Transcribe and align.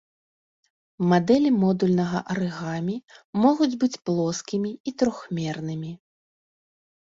Мадэлі 1.11 1.51
модульнага 1.63 2.23
арыгамі 2.35 2.97
могуць 3.45 3.69
быць 3.85 3.93
плоскімі 4.11 4.75
і 4.89 4.99
трохмернымі. 5.03 5.91